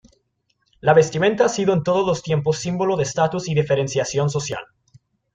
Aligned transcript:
La 0.79 0.93
vestimenta 0.95 1.45
ha 1.45 1.49
sido 1.49 1.73
en 1.75 1.83
todos 1.83 2.07
los 2.07 2.23
tiempos 2.23 2.57
símbolo 2.57 2.97
de 2.97 3.03
estatus 3.03 3.47
y 3.47 3.53
diferenciación 3.53 4.31
social. 4.31 4.63